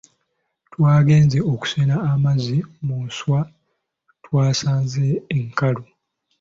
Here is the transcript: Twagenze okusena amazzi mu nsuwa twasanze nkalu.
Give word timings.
Twagenze 0.73 1.37
okusena 1.53 1.95
amazzi 2.11 2.57
mu 2.85 2.97
nsuwa 3.07 3.41
twasanze 4.25 5.05
nkalu. 5.43 5.83